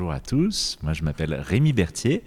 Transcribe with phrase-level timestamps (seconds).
[0.00, 0.78] bonjour à tous.
[0.82, 2.22] Moi, je m'appelle Rémi Berthier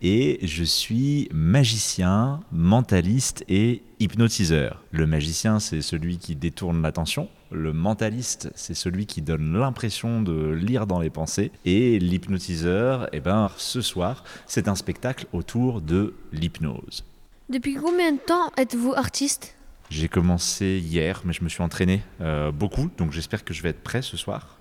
[0.00, 4.82] et je suis magicien, mentaliste et hypnotiseur.
[4.92, 7.28] Le magicien, c'est celui qui détourne l'attention.
[7.50, 11.52] Le mentaliste, c'est celui qui donne l'impression de lire dans les pensées.
[11.66, 17.04] Et l'hypnotiseur, eh ben, ce soir, c'est un spectacle autour de l'hypnose.
[17.50, 19.54] Depuis combien de temps êtes-vous artiste?
[19.90, 23.70] J'ai commencé hier, mais je me suis entraîné euh, beaucoup, donc j'espère que je vais
[23.70, 24.57] être prêt ce soir.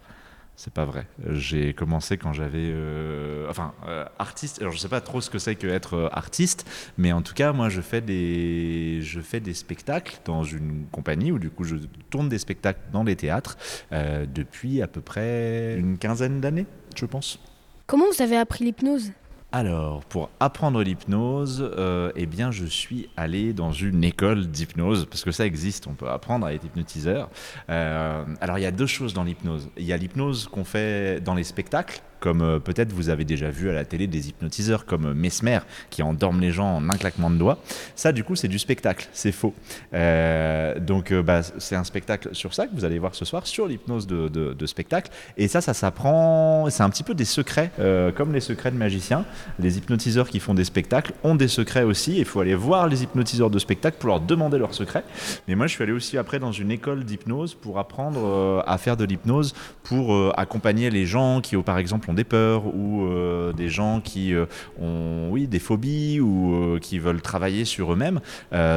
[0.60, 1.06] C'est pas vrai.
[1.34, 2.72] J'ai commencé quand j'avais.
[2.72, 4.60] euh, enfin, euh, artiste.
[4.60, 7.36] Alors, je sais pas trop ce que c'est que être euh, artiste, mais en tout
[7.36, 11.64] cas, moi, je fais des, je fais des spectacles dans une compagnie où, du coup,
[11.64, 11.76] je
[12.10, 13.56] tourne des spectacles dans les théâtres
[13.92, 17.40] depuis à peu près une quinzaine d'années, je pense.
[17.86, 19.12] Comment vous avez appris l'hypnose?
[19.54, 25.24] Alors, pour apprendre l'hypnose, euh, eh bien, je suis allé dans une école d'hypnose, parce
[25.24, 27.30] que ça existe, on peut apprendre à être hypnotiseur.
[27.70, 29.70] Euh, alors, il y a deux choses dans l'hypnose.
[29.78, 33.50] Il y a l'hypnose qu'on fait dans les spectacles, comme euh, peut-être vous avez déjà
[33.50, 36.98] vu à la télé des hypnotiseurs comme euh, Mesmer, qui endorment les gens en un
[36.98, 37.60] claquement de doigts.
[37.96, 39.54] Ça, du coup, c'est du spectacle, c'est faux.
[39.94, 43.68] Euh, donc, bah, c'est un spectacle sur ça que vous allez voir ce soir, sur
[43.68, 45.12] l'hypnose de, spectacle.
[45.38, 47.72] Et ça, ça s'apprend, c'est un petit peu des secrets,
[48.16, 49.26] comme les secrets de magiciens.
[49.60, 52.18] Les hypnotiseurs qui font des spectacles ont des secrets aussi.
[52.18, 55.04] Il faut aller voir les hypnotiseurs de spectacle pour leur demander leurs secrets.
[55.48, 58.98] Mais moi, je suis allé aussi après dans une école d'hypnose pour apprendre à faire
[58.98, 63.54] de l'hypnose pour accompagner les gens qui, euh, par exemple, ont des peurs ou euh,
[63.54, 64.46] des gens qui euh,
[64.80, 68.20] ont, oui, des phobies ou euh, qui veulent travailler sur eux-mêmes.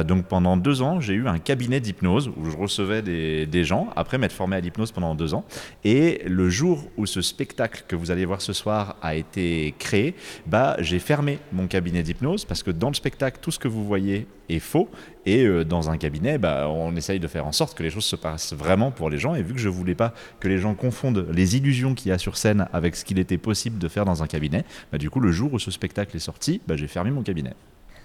[0.07, 3.89] Donc pendant deux ans, j'ai eu un cabinet d'hypnose où je recevais des, des gens
[3.95, 5.45] après m'être formé à l'hypnose pendant deux ans.
[5.83, 10.15] Et le jour où ce spectacle que vous allez voir ce soir a été créé,
[10.45, 13.85] bah, j'ai fermé mon cabinet d'hypnose parce que dans le spectacle, tout ce que vous
[13.85, 14.89] voyez est faux.
[15.25, 18.05] Et euh, dans un cabinet, bah, on essaye de faire en sorte que les choses
[18.05, 19.35] se passent vraiment pour les gens.
[19.35, 22.17] Et vu que je voulais pas que les gens confondent les illusions qu'il y a
[22.17, 25.19] sur scène avec ce qu'il était possible de faire dans un cabinet, bah, du coup,
[25.19, 27.53] le jour où ce spectacle est sorti, bah, j'ai fermé mon cabinet.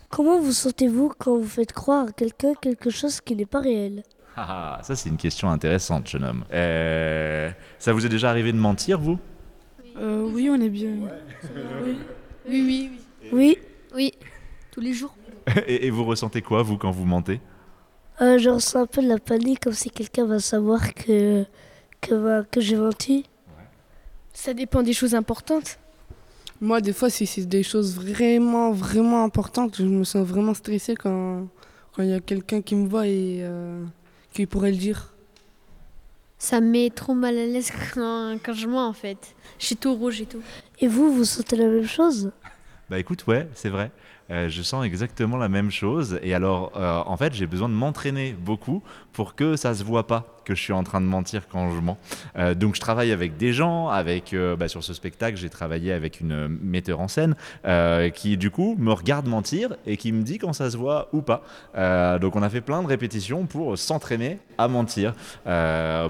[0.08, 4.02] Comment vous sentez-vous quand vous faites croire à quelqu'un quelque chose qui n'est pas réel?
[4.36, 6.44] Ah, ah, ça c'est une question intéressante, jeune homme.
[6.52, 9.18] Euh, ça vous est déjà arrivé de mentir, vous?
[9.98, 10.90] Euh, oui, on est bien.
[11.84, 11.96] Oui,
[12.48, 12.90] oui,
[13.32, 13.58] Oui,
[13.94, 14.12] oui.
[14.70, 15.14] Tous les jours.
[15.66, 17.40] et, et vous ressentez quoi, vous, quand vous mentez?
[18.20, 21.44] Euh, je ressens un peu de la panique comme si quelqu'un va savoir que,
[22.00, 23.26] que, bah, que j'ai menti.
[24.32, 25.78] Ça dépend des choses importantes.
[26.60, 30.94] Moi, des fois, si c'est des choses vraiment, vraiment importantes, je me sens vraiment stressée
[30.94, 31.46] quand
[31.96, 33.82] quand il y a quelqu'un qui me voit et euh,
[34.34, 35.14] qui pourrait le dire.
[36.38, 39.34] Ça me met trop mal à l'aise quand, quand je mens en fait.
[39.58, 40.42] Je suis tout rouge et tout.
[40.80, 42.32] Et vous, vous sentez la même chose?
[42.90, 43.90] Bah écoute, ouais, c'est vrai.
[44.30, 46.18] Euh, je sens exactement la même chose.
[46.22, 48.82] Et alors, euh, en fait, j'ai besoin de m'entraîner beaucoup
[49.12, 51.80] pour que ça se voit pas que je suis en train de mentir quand je
[51.80, 51.98] mens.
[52.36, 53.88] Euh, donc, je travaille avec des gens.
[53.88, 57.34] Avec, bah, sur ce spectacle, j'ai travaillé avec une metteur en scène
[58.14, 61.22] qui, du coup, me regarde mentir et qui me dit quand ça se voit ou
[61.22, 61.42] pas.
[62.18, 65.14] Donc, on a fait plein de répétitions pour s'entraîner à mentir,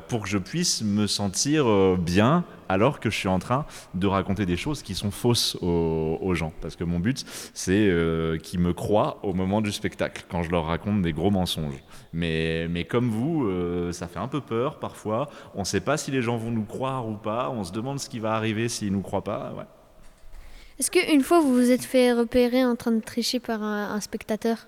[0.09, 1.67] pour que je puisse me sentir
[1.97, 6.35] bien alors que je suis en train de raconter des choses qui sont fausses aux,
[6.35, 6.53] gens.
[6.61, 10.51] Parce que mon but, c'est euh, qu'ils me croient au moment du spectacle, quand je
[10.51, 11.83] leur raconte des gros mensonges.
[12.13, 15.29] Mais, mais comme vous, euh, ça fait un peu peur parfois.
[15.55, 17.51] On ne sait pas si les gens vont nous croire ou pas.
[17.51, 19.55] On se demande ce qui va arriver s'ils ne nous croient pas.
[19.57, 19.65] Ouais.
[20.79, 24.67] Est-ce qu'une fois vous vous êtes fait repérer en train de tricher par un spectateur?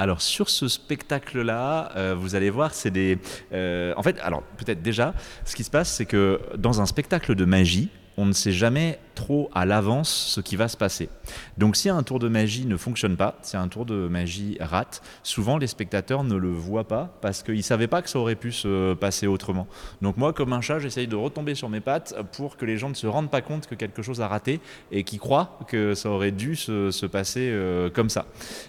[0.00, 3.18] Alors sur ce spectacle-là, euh, vous allez voir, c'est des...
[3.52, 5.12] euh, en fait, alors peut-être déjà,
[5.44, 9.00] ce qui se passe, c'est que dans un spectacle de magie, on ne sait jamais
[9.18, 11.08] trop à l'avance ce qui va se passer.
[11.56, 15.02] Donc si un tour de magie ne fonctionne pas, si un tour de magie rate,
[15.24, 18.36] souvent les spectateurs ne le voient pas parce qu'ils ne savaient pas que ça aurait
[18.36, 19.66] pu se passer autrement.
[20.02, 22.90] Donc moi, comme un chat, j'essaye de retomber sur mes pattes pour que les gens
[22.90, 24.60] ne se rendent pas compte que quelque chose a raté
[24.92, 28.26] et qu'ils croient que ça aurait dû se, se passer euh, comme ça.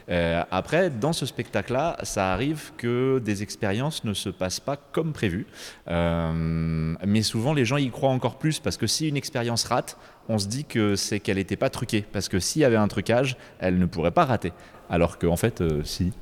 [0.09, 5.13] Euh, après, dans ce spectacle-là, ça arrive que des expériences ne se passent pas comme
[5.13, 5.45] prévu.
[5.90, 9.97] Euh, mais souvent, les gens y croient encore plus parce que si une expérience rate,
[10.29, 12.05] on se dit que c'est qu'elle n'était pas truquée.
[12.14, 14.53] Parce que s'il y avait un trucage, elle ne pourrait pas rater.
[14.90, 16.14] Alors qu'en fait, euh, si.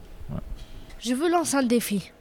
[1.00, 2.12] Je veux lancer un défi.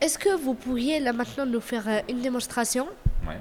[0.00, 2.86] Est-ce que vous pourriez là maintenant nous faire euh, une démonstration
[3.26, 3.36] Ouais.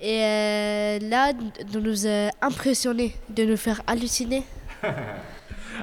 [0.00, 2.06] et euh, là de nous
[2.42, 4.42] impressionner, de nous faire halluciner?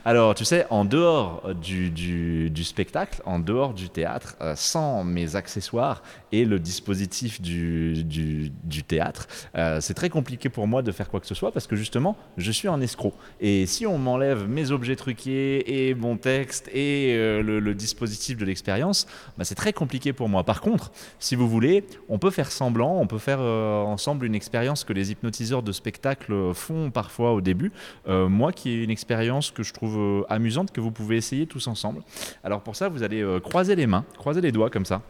[0.04, 5.04] Alors, tu sais, en dehors du, du- du spectacle, en dehors du théâtre, euh, sans
[5.04, 6.02] mes accessoires
[6.32, 8.52] et le dispositif du, du-
[8.88, 11.76] théâtre, euh, c'est très compliqué pour moi de faire quoi que ce soit parce que
[11.76, 13.14] justement, je suis un escroc.
[13.40, 18.46] Et si on m'enlève mes objets truqués et mon texte et euh, le, dispositif de
[18.46, 19.06] l'expérience,
[19.38, 20.44] bah, c'est très compliqué pour moi.
[20.44, 24.36] Par contre, si vous voulez, on peut faire semblant, on peut faire euh, ensemble une
[24.36, 27.72] expérience que les hypnotiseurs de spectacle font parfois au début.
[28.08, 31.48] Euh, moi, qui est une expérience que je trouve euh, amusante, que vous pouvez essayer
[31.48, 32.02] tous ensemble.
[32.44, 35.02] Alors pour ça, vous allez euh, croiser les mains, croiser les doigts comme ça.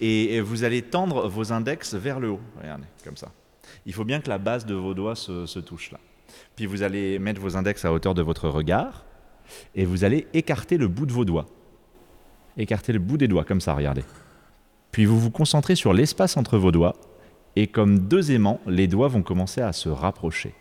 [0.00, 2.40] Et vous allez tendre vos index vers le haut.
[2.60, 3.28] Regardez, comme ça.
[3.84, 5.98] Il faut bien que la base de vos doigts se, se touche là.
[6.56, 9.04] Puis vous allez mettre vos index à hauteur de votre regard
[9.74, 11.46] et vous allez écarter le bout de vos doigts.
[12.56, 14.04] Écarter le bout des doigts comme ça, regardez.
[14.90, 16.94] Puis vous vous concentrez sur l'espace entre vos doigts
[17.56, 20.54] et comme deux aimants, les doigts vont commencer à se rapprocher.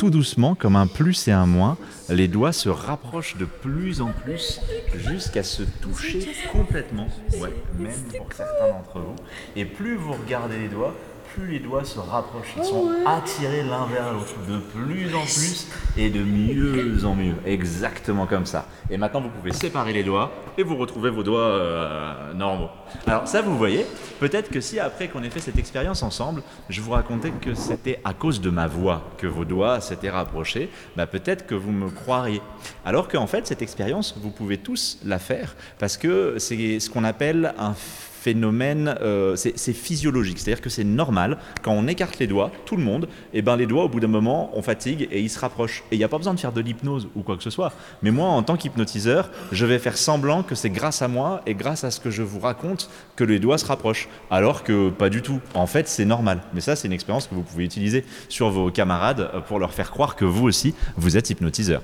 [0.00, 1.76] Tout doucement, comme un plus et un moins,
[2.08, 4.58] les doigts se rapprochent de plus en plus
[4.94, 7.06] jusqu'à se toucher complètement,
[7.38, 9.16] ouais, même pour certains d'entre vous.
[9.56, 10.94] Et plus vous regardez les doigts,
[11.34, 12.54] plus les doigts se rapprochent.
[12.56, 17.34] Ils sont attirés l'un vers l'autre de plus en plus et de mieux en mieux.
[17.44, 18.66] Exactement comme ça.
[18.90, 22.68] Et maintenant, vous pouvez séparer les doigts et vous retrouvez vos doigts euh, normaux.
[23.06, 23.86] Alors ça, vous voyez,
[24.18, 28.00] peut-être que si après qu'on ait fait cette expérience ensemble, je vous racontais que c'était
[28.04, 31.90] à cause de ma voix que vos doigts s'étaient rapprochés, bah peut-être que vous me
[31.90, 32.42] croiriez.
[32.84, 37.04] Alors qu'en fait, cette expérience, vous pouvez tous la faire parce que c'est ce qu'on
[37.04, 37.74] appelle un
[38.20, 42.82] phénomène, euh, c'est physiologique, c'est-à-dire que c'est normal, quand on écarte les doigts, tout le
[42.82, 45.82] monde, et ben les doigts au bout d'un moment, on fatigue et ils se rapprochent.
[45.90, 47.72] Et il n'y a pas besoin de faire de l'hypnose ou quoi que ce soit.
[48.02, 51.54] Mais moi, en tant qu'hypnotiseur, je vais faire semblant que c'est grâce à moi et
[51.54, 54.08] grâce à ce que je vous raconte que les doigts se rapprochent.
[54.30, 55.40] Alors que pas du tout.
[55.54, 56.42] En fait, c'est normal.
[56.52, 59.72] Mais ça, c'est une expérience que vous pouvez utiliser sur vos camarades euh, pour leur
[59.72, 61.82] faire croire que vous aussi, vous êtes hypnotiseur.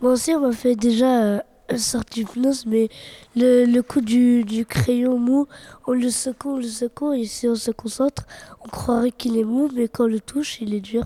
[0.00, 1.38] Moi aussi, on m'a fait déjà euh,
[1.70, 2.88] une sorte d'hypnose, mais
[3.36, 5.46] le, le coup du, du crayon mou,
[5.86, 8.26] on le secoue, on le secoue, et si on se concentre,
[8.64, 11.04] on croirait qu'il est mou, mais quand on le touche, il est dur.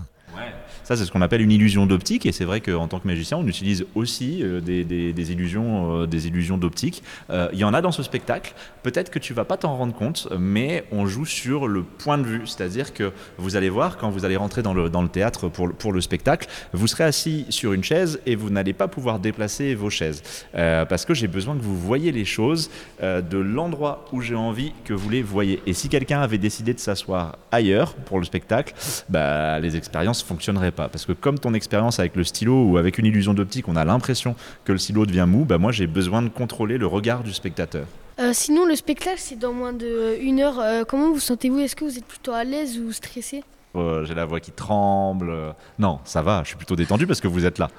[0.83, 3.37] Ça, c'est ce qu'on appelle une illusion d'optique, et c'est vrai qu'en tant que magicien,
[3.37, 7.03] on utilise aussi euh, des, illusions, euh, des illusions d'optique.
[7.29, 8.53] Euh, Il y en a dans ce spectacle.
[8.83, 12.23] Peut-être que tu vas pas t'en rendre compte, mais on joue sur le point de
[12.23, 16.01] vue, c'est-à-dire que vous allez voir quand vous allez rentrer dans le, théâtre pour, le-
[16.01, 20.21] spectacle, vous serez assis sur une chaise et vous n'allez pas pouvoir déplacer vos chaises,
[20.51, 22.69] parce que j'ai besoin que vous voyez les choses
[23.01, 25.61] de l'endroit où j'ai envie que vous les voyez.
[25.65, 28.73] Et si quelqu'un avait décidé de s'asseoir ailleurs pour le spectacle,
[29.07, 30.89] bah, les expériences fonctionneraient pas.
[30.89, 33.85] Parce que comme ton expérience avec le stylo ou avec une illusion d'optique, on a
[33.85, 34.35] l'impression
[34.65, 37.85] que le stylo devient mou, bah, moi j'ai besoin de contrôler le regard du spectateur.
[38.19, 40.59] Euh, sinon, le spectacle, c'est dans moins d'une heure.
[40.59, 41.59] Euh, comment vous sentez-vous?
[41.59, 43.43] Est-ce que vous êtes plutôt à l'aise ou stressé?
[43.75, 45.31] Euh, j'ai la voix qui tremble.
[45.31, 47.69] euh, Non, ça va, je suis plutôt détendu parce que vous êtes là.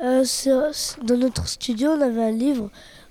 [0.00, 0.24] Euh,
[1.02, 2.70] dans notre studio, on avait un livre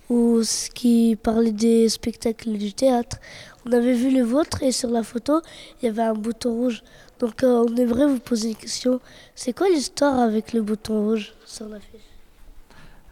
[0.09, 3.17] où ce qui parlait des spectacles du théâtre.
[3.65, 5.41] On avait vu le vôtre et sur la photo,
[5.81, 6.83] il y avait un bouton rouge.
[7.19, 8.99] Donc euh, on aimerait vous poser une question.
[9.35, 12.01] C'est quoi l'histoire avec le bouton rouge sur la fiche?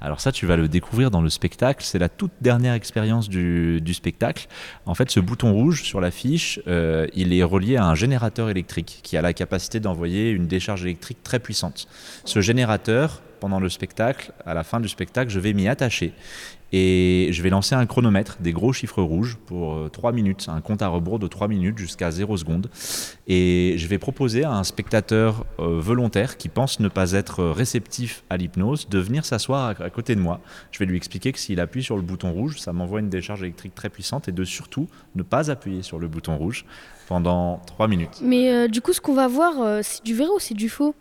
[0.01, 1.83] Alors ça, tu vas le découvrir dans le spectacle.
[1.83, 4.47] C'est la toute dernière expérience du, du spectacle.
[4.85, 9.01] En fait, ce bouton rouge sur l'affiche, euh, il est relié à un générateur électrique
[9.03, 11.87] qui a la capacité d'envoyer une décharge électrique très puissante.
[12.23, 16.13] Ce générateur, pendant le spectacle, à la fin du spectacle, je vais m'y attacher.
[16.71, 20.61] Et je vais lancer un chronomètre, des gros chiffres rouges pour euh, 3 minutes, un
[20.61, 22.69] compte à rebours de 3 minutes jusqu'à 0 secondes.
[23.27, 28.23] Et je vais proposer à un spectateur euh, volontaire qui pense ne pas être réceptif
[28.29, 30.41] à l'hypnose de venir s'asseoir à, côté de moi.
[30.71, 33.41] Je vais lui expliquer que s'il appuie sur le bouton rouge, ça m'envoie une décharge
[33.41, 36.65] électrique très puissante et de surtout ne pas appuyer sur le bouton rouge
[37.09, 38.21] pendant 3 minutes.
[38.21, 40.69] Mais euh, du coup, ce qu'on va voir, euh, c'est du vrai ou c'est du
[40.69, 40.93] faux?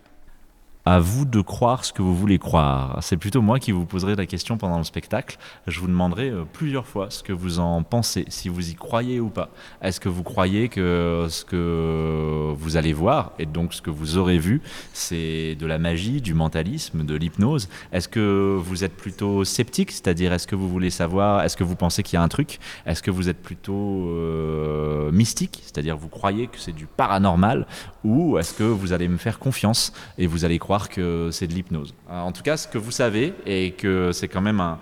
[0.91, 2.97] À vous de croire ce que vous voulez croire.
[3.03, 5.37] C'est plutôt moi qui vous poserai la question pendant le spectacle.
[5.67, 9.21] Je vous demanderai euh, plusieurs fois ce que vous en pensez, si vous y croyez
[9.21, 9.51] ou pas.
[9.83, 14.17] Est-ce que vous croyez que ce que vous allez voir, et donc ce que vous
[14.17, 14.63] aurez vu,
[14.95, 20.33] c'est de la magie, du mentalisme, de l'hypnose Est-ce que vous êtes plutôt sceptique, c'est-à-dire
[20.33, 23.03] est-ce que vous voulez savoir, est-ce que vous pensez qu'il y a un truc Est-ce
[23.03, 27.67] que vous êtes plutôt euh, mystique, c'est-à-dire vous croyez que c'est du paranormal
[28.05, 31.55] Ou est-ce que vous allez me faire confiance et vous allez croire que c'est de
[31.55, 31.95] l'hypnose.
[32.09, 34.79] Euh, En tout cas, ce que vous savez, et que c'est quand même un,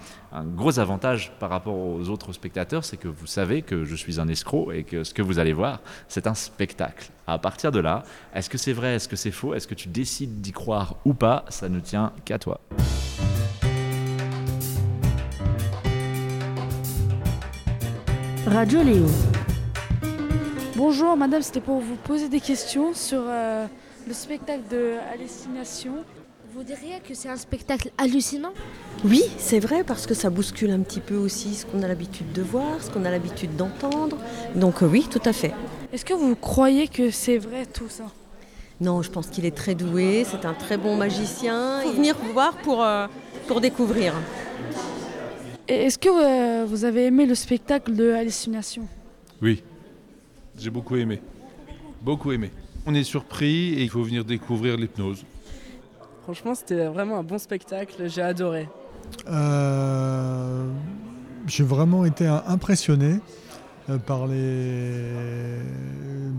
[0.55, 4.29] gros avantage par rapport aux autres spectateurs, c'est que vous savez que je suis un
[4.29, 7.09] escroc et que ce que vous allez voir, c'est un spectacle.
[7.27, 8.03] À partir de là,
[8.35, 11.15] est-ce que c'est vrai, est-ce que c'est faux, est-ce que tu décides d'y croire ou
[11.15, 12.61] pas, ça ne tient qu'à toi.
[18.47, 19.07] Radio Léo.
[20.77, 23.67] Bonjour madame, c'était pour vous poser des questions sur euh,
[24.07, 25.93] le spectacle de Hallucination.
[26.55, 28.53] Vous diriez que c'est un spectacle hallucinant?
[29.05, 32.33] Oui, c'est vrai, parce que ça bouscule un petit peu aussi ce qu'on a l'habitude
[32.33, 34.17] de voir, ce qu'on a l'habitude d'entendre.
[34.55, 35.53] Donc euh, oui, tout à fait.
[35.93, 38.05] Est-ce que vous croyez que c'est vrai tout ça?
[38.81, 41.83] Non, je pense qu'il est très doué, c'est un très bon magicien.
[41.83, 43.07] Il faut venir voir pour, euh,
[43.49, 44.15] pour découvrir.
[45.67, 48.87] Est-ce que euh, vous avez aimé le spectacle de hallucination?
[49.43, 49.65] Oui,
[50.57, 51.21] j'ai beaucoup aimé.
[52.01, 52.51] Beaucoup aimé.
[52.87, 55.25] On est surpris et il faut venir découvrir l'hypnose.
[56.23, 58.69] Franchement, c'était vraiment un bon spectacle, j'ai adoré.
[59.29, 60.67] Euh,
[61.47, 63.21] J'ai vraiment été impressionné
[63.89, 65.61] euh, par les,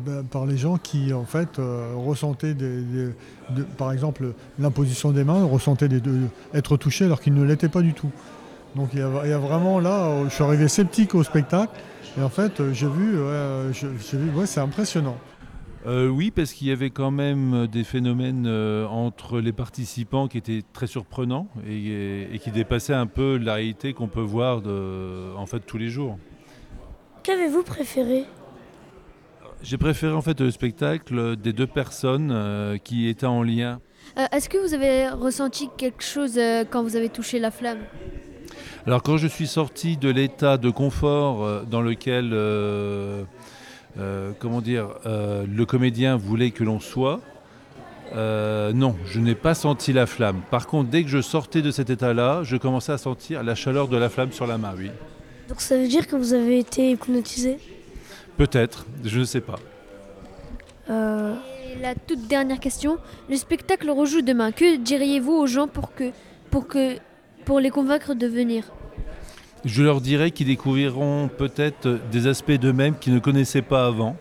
[0.06, 3.10] bah, par les gens qui, en fait, euh, ressentaient, des, des-
[3.51, 7.70] de- par exemple, l'imposition des mains, ressentaient des- de- être touchés alors qu'ils ne l'étaient
[7.70, 8.12] pas du tout.
[8.75, 11.72] Donc il y, a, il y a vraiment là, je suis arrivé sceptique au spectacle
[12.20, 15.16] et en fait, j'ai vu, ouais, j'ai vu, ouais, c'est impressionnant.
[15.88, 20.38] Euh, oui, parce qu'il y avait quand même des phénomènes euh, entre les participants qui
[20.38, 25.34] étaient très surprenants et, et qui dépassaient un peu la réalité qu'on peut voir de,
[25.38, 26.17] en fait tous les jours.
[27.24, 28.25] Qu'avez-vous préféré?
[29.63, 33.79] J'ai préféré en fait le spectacle des deux personnes euh, qui étaient en lien.
[34.17, 37.79] Euh, Est-ce que vous avez ressenti quelque chose euh, quand vous avez touché la flamme?
[38.86, 43.24] Alors quand je suis sorti de l'état de confort euh, dans lequel, euh,
[44.00, 47.20] euh, comment dire, euh, le comédien voulait que l'on soit,
[48.16, 50.42] euh, non, je n'ai pas senti la flamme.
[50.51, 53.88] Par contre, dès que je sortais de cet état-là, je commençais à sentir la chaleur
[53.88, 54.92] de la flamme sur la main, oui.
[55.50, 57.58] Donc ça veut dire que vous avez été hypnotisé?
[58.38, 59.60] Peut-être, je ne sais pas.
[60.89, 62.98] Et la toute dernière question,
[63.30, 64.51] le spectacle rejoue demain.
[64.51, 66.12] Que diriez-vous aux gens pour que,
[66.50, 66.98] pour que,
[67.46, 68.72] pour les convaincre de venir?
[69.66, 74.16] Je leur dirais qu'ils découvriront peut-être des aspects d'eux-mêmes qu'ils ne connaissaient pas avant,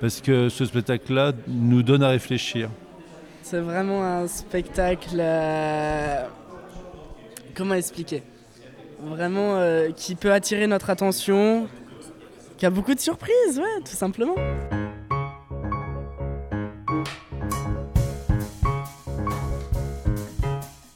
[0.00, 2.68] parce que ce spectacle-là nous donne à réfléchir.
[3.42, 5.16] C'est vraiment un spectacle.
[5.18, 6.24] euh,
[7.54, 8.22] Comment expliquer?
[9.02, 11.68] Vraiment euh, qui peut attirer notre attention,
[12.58, 14.34] qui a beaucoup de surprises, tout simplement.